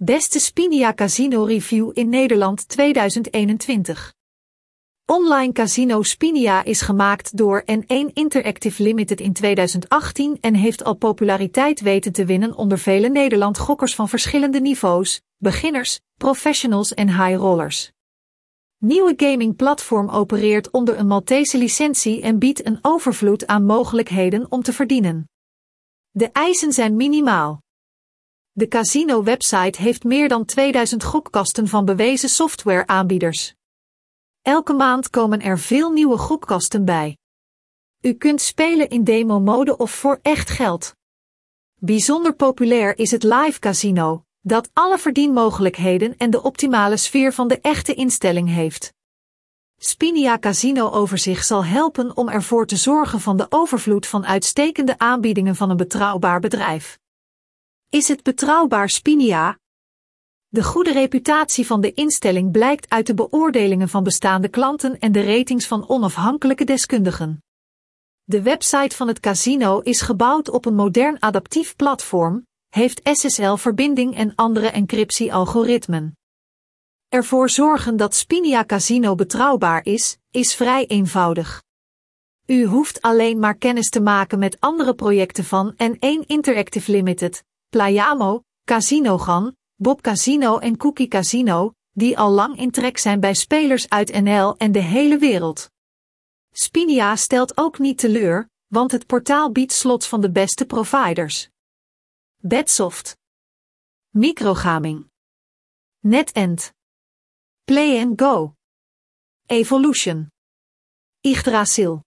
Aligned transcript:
Beste 0.00 0.38
Spinia 0.38 0.94
Casino 0.94 1.44
Review 1.44 1.90
in 1.92 2.08
Nederland 2.08 2.68
2021. 2.68 4.12
Online 5.06 5.52
Casino 5.52 6.02
Spinia 6.02 6.64
is 6.64 6.80
gemaakt 6.80 7.36
door 7.36 7.64
N1 7.66 8.12
Interactive 8.12 8.82
Limited 8.82 9.20
in 9.20 9.32
2018 9.32 10.38
en 10.40 10.54
heeft 10.54 10.84
al 10.84 10.94
populariteit 10.94 11.80
weten 11.80 12.12
te 12.12 12.24
winnen 12.24 12.56
onder 12.56 12.78
vele 12.78 13.08
Nederland 13.08 13.58
gokkers 13.58 13.94
van 13.94 14.08
verschillende 14.08 14.60
niveaus, 14.60 15.20
beginners, 15.36 16.00
professionals 16.16 16.94
en 16.94 17.08
high 17.08 17.36
rollers. 17.36 17.92
Nieuwe 18.76 19.14
gaming 19.16 19.56
platform 19.56 20.08
opereert 20.08 20.70
onder 20.70 20.98
een 20.98 21.06
Maltese 21.06 21.58
licentie 21.58 22.22
en 22.22 22.38
biedt 22.38 22.66
een 22.66 22.78
overvloed 22.82 23.46
aan 23.46 23.64
mogelijkheden 23.64 24.46
om 24.50 24.62
te 24.62 24.72
verdienen. 24.72 25.28
De 26.10 26.30
eisen 26.32 26.72
zijn 26.72 26.96
minimaal. 26.96 27.66
De 28.58 28.68
casino-website 28.68 29.82
heeft 29.82 30.04
meer 30.04 30.28
dan 30.28 30.44
2000 30.44 31.04
gokkasten 31.04 31.68
van 31.68 31.84
bewezen 31.84 32.28
softwareaanbieders. 32.28 33.54
Elke 34.42 34.72
maand 34.72 35.10
komen 35.10 35.40
er 35.40 35.58
veel 35.58 35.90
nieuwe 35.90 36.18
gokkasten 36.18 36.84
bij. 36.84 37.16
U 38.00 38.12
kunt 38.12 38.40
spelen 38.40 38.88
in 38.88 39.04
demo-mode 39.04 39.76
of 39.76 39.90
voor 39.90 40.18
echt 40.22 40.50
geld. 40.50 40.94
Bijzonder 41.74 42.34
populair 42.34 42.98
is 42.98 43.10
het 43.10 43.22
live 43.22 43.58
casino, 43.58 44.24
dat 44.40 44.70
alle 44.72 44.98
verdienmogelijkheden 44.98 46.16
en 46.16 46.30
de 46.30 46.42
optimale 46.42 46.96
sfeer 46.96 47.32
van 47.32 47.48
de 47.48 47.60
echte 47.60 47.94
instelling 47.94 48.48
heeft. 48.48 48.92
Spinia 49.76 50.38
Casino 50.38 50.90
Overzicht 50.90 51.46
zal 51.46 51.64
helpen 51.64 52.16
om 52.16 52.28
ervoor 52.28 52.66
te 52.66 52.76
zorgen 52.76 53.20
van 53.20 53.36
de 53.36 53.46
overvloed 53.48 54.06
van 54.06 54.26
uitstekende 54.26 54.98
aanbiedingen 54.98 55.56
van 55.56 55.70
een 55.70 55.76
betrouwbaar 55.76 56.40
bedrijf. 56.40 56.98
Is 57.90 58.08
het 58.08 58.22
betrouwbaar 58.22 58.88
Spinia? 58.88 59.58
De 60.48 60.64
goede 60.64 60.92
reputatie 60.92 61.66
van 61.66 61.80
de 61.80 61.92
instelling 61.92 62.50
blijkt 62.50 62.88
uit 62.88 63.06
de 63.06 63.14
beoordelingen 63.14 63.88
van 63.88 64.02
bestaande 64.02 64.48
klanten 64.48 64.98
en 64.98 65.12
de 65.12 65.22
ratings 65.22 65.66
van 65.66 65.88
onafhankelijke 65.88 66.64
deskundigen. 66.64 67.42
De 68.24 68.42
website 68.42 68.96
van 68.96 69.08
het 69.08 69.20
casino 69.20 69.78
is 69.78 70.00
gebouwd 70.00 70.50
op 70.50 70.64
een 70.64 70.74
modern 70.74 71.22
adaptief 71.22 71.76
platform, 71.76 72.46
heeft 72.68 73.00
SSL-verbinding 73.02 74.16
en 74.16 74.34
andere 74.34 74.68
encryptie-algoritmen. 74.68 76.16
Ervoor 77.08 77.50
zorgen 77.50 77.96
dat 77.96 78.14
Spinia 78.14 78.64
Casino 78.64 79.14
betrouwbaar 79.14 79.84
is, 79.84 80.18
is 80.30 80.54
vrij 80.54 80.86
eenvoudig. 80.86 81.62
U 82.46 82.64
hoeft 82.64 83.02
alleen 83.02 83.38
maar 83.38 83.54
kennis 83.54 83.90
te 83.90 84.00
maken 84.00 84.38
met 84.38 84.60
andere 84.60 84.94
projecten 84.94 85.44
van 85.44 85.74
N1 85.74 86.26
Interactive 86.26 86.90
Limited, 86.90 87.44
Playamo, 87.70 88.44
Casinogan, 88.64 89.56
Bob 89.74 90.00
Casino 90.00 90.58
en 90.58 90.76
Cookie 90.76 91.08
Casino, 91.08 91.74
die 91.90 92.18
al 92.18 92.30
lang 92.30 92.58
in 92.58 92.70
trek 92.70 92.98
zijn 92.98 93.20
bij 93.20 93.34
spelers 93.34 93.88
uit 93.88 94.22
NL 94.22 94.56
en 94.56 94.72
de 94.72 94.82
hele 94.82 95.18
wereld. 95.18 95.70
Spinia 96.50 97.16
stelt 97.16 97.56
ook 97.56 97.78
niet 97.78 97.98
teleur, 97.98 98.50
want 98.66 98.92
het 98.92 99.06
portaal 99.06 99.52
biedt 99.52 99.72
slots 99.72 100.08
van 100.08 100.20
de 100.20 100.30
beste 100.30 100.64
providers. 100.66 101.48
Bedsoft. 102.36 103.16
Microgaming. 104.08 105.10
NetEnt. 105.98 106.72
Play 107.64 108.02
and 108.02 108.20
Go. 108.20 108.54
Evolution. 109.46 110.30
Yggdrasil. 111.20 112.04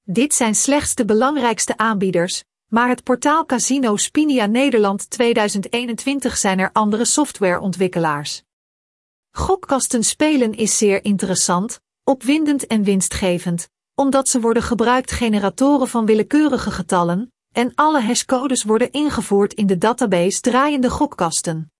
Dit 0.00 0.34
zijn 0.34 0.54
slechts 0.54 0.94
de 0.94 1.04
belangrijkste 1.04 1.76
aanbieders, 1.76 2.44
maar 2.70 2.88
het 2.88 3.02
portaal 3.02 3.46
Casino 3.46 3.96
Spinia 3.96 4.46
Nederland 4.46 5.10
2021 5.10 6.36
zijn 6.36 6.58
er 6.58 6.70
andere 6.72 7.04
softwareontwikkelaars. 7.04 8.42
Gokkasten 9.30 10.04
spelen 10.04 10.54
is 10.54 10.78
zeer 10.78 11.04
interessant, 11.04 11.80
opwindend 12.04 12.66
en 12.66 12.82
winstgevend, 12.82 13.68
omdat 13.94 14.28
ze 14.28 14.40
worden 14.40 14.62
gebruikt 14.62 15.10
generatoren 15.10 15.88
van 15.88 16.06
willekeurige 16.06 16.70
getallen, 16.70 17.32
en 17.52 17.74
alle 17.74 18.00
hashcodes 18.00 18.62
worden 18.62 18.92
ingevoerd 18.92 19.52
in 19.52 19.66
de 19.66 19.78
database 19.78 20.40
draaiende 20.40 20.90
gokkasten. 20.90 21.72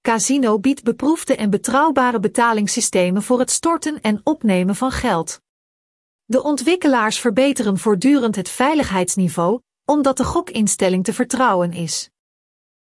Casino 0.00 0.58
biedt 0.58 0.82
beproefde 0.82 1.36
en 1.36 1.50
betrouwbare 1.50 2.20
betalingssystemen 2.20 3.22
voor 3.22 3.38
het 3.38 3.50
storten 3.50 4.00
en 4.00 4.20
opnemen 4.24 4.76
van 4.76 4.90
geld. 4.90 5.40
De 6.24 6.42
ontwikkelaars 6.42 7.20
verbeteren 7.20 7.78
voortdurend 7.78 8.36
het 8.36 8.48
veiligheidsniveau, 8.48 9.60
omdat 9.90 10.16
de 10.16 10.24
gokinstelling 10.24 11.04
te 11.04 11.12
vertrouwen 11.12 11.72
is. 11.72 12.10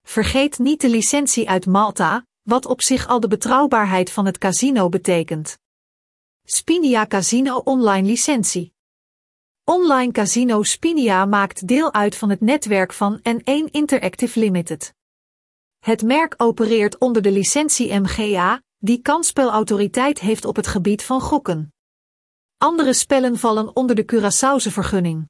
Vergeet 0.03 0.59
niet 0.59 0.81
de 0.81 0.89
licentie 0.89 1.49
uit 1.49 1.67
Malta, 1.67 2.27
wat 2.43 2.67
op 2.67 2.83
zich 2.83 3.09
al 3.09 3.21
de 3.21 3.29
betrouwbaarheid 3.29 4.11
van 4.11 4.27
het 4.27 4.39
casino 4.39 4.89
betekent. 4.89 5.59
Spinia 6.45 7.07
Casino 7.07 7.57
Online 7.57 8.07
Licentie. 8.07 8.73
Online 9.65 10.13
Casino 10.13 10.63
Spinia 10.63 11.25
maakt 11.25 11.67
deel 11.67 11.93
uit 11.93 12.17
van 12.17 12.31
het 12.31 12.41
netwerk 12.41 12.93
van 12.93 13.19
N1 13.19 13.71
Interactive 13.71 14.41
Limited. 14.41 14.95
Het 15.79 16.03
merk 16.03 16.35
opereert 16.37 16.99
onder 16.99 17.23
de 17.23 17.31
licentie 17.31 17.95
MGA, 18.01 18.63
die 18.79 19.03
kansspelautoriteit 19.03 20.19
heeft 20.19 20.45
op 20.45 20.57
het 20.57 20.67
gebied 20.67 21.03
van 21.03 21.21
gokken. 21.21 21.73
Andere 22.57 22.93
spellen 22.93 23.39
vallen 23.39 23.77
onder 23.77 23.97
de 23.97 24.05
Curaçaose 24.05 24.73
vergunning. 24.73 25.29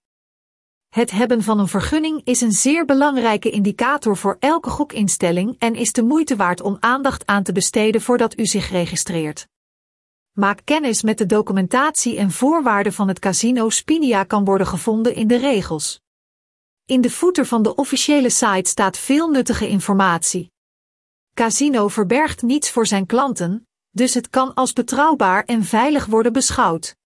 Het 0.90 1.10
hebben 1.10 1.42
van 1.42 1.58
een 1.58 1.68
vergunning 1.68 2.20
is 2.24 2.40
een 2.40 2.52
zeer 2.52 2.84
belangrijke 2.84 3.50
indicator 3.50 4.16
voor 4.16 4.36
elke 4.38 4.70
gokinstelling 4.70 5.56
en 5.58 5.74
is 5.74 5.92
de 5.92 6.02
moeite 6.02 6.36
waard 6.36 6.60
om 6.60 6.76
aandacht 6.80 7.26
aan 7.26 7.42
te 7.42 7.52
besteden 7.52 8.00
voordat 8.00 8.38
u 8.38 8.46
zich 8.46 8.70
registreert. 8.70 9.48
Maak 10.32 10.60
kennis 10.64 11.02
met 11.02 11.18
de 11.18 11.26
documentatie 11.26 12.16
en 12.16 12.30
voorwaarden 12.30 12.92
van 12.92 13.08
het 13.08 13.18
casino 13.18 13.68
Spinia 13.68 14.24
kan 14.24 14.44
worden 14.44 14.66
gevonden 14.66 15.14
in 15.14 15.26
de 15.26 15.36
regels. 15.36 16.00
In 16.86 17.00
de 17.00 17.10
voeter 17.10 17.46
van 17.46 17.62
de 17.62 17.74
officiële 17.74 18.30
site 18.30 18.70
staat 18.70 18.98
veel 18.98 19.28
nuttige 19.28 19.68
informatie. 19.68 20.50
Casino 21.34 21.88
verbergt 21.88 22.42
niets 22.42 22.70
voor 22.70 22.86
zijn 22.86 23.06
klanten, 23.06 23.66
dus 23.90 24.14
het 24.14 24.30
kan 24.30 24.54
als 24.54 24.72
betrouwbaar 24.72 25.44
en 25.44 25.64
veilig 25.64 26.06
worden 26.06 26.32
beschouwd. 26.32 26.98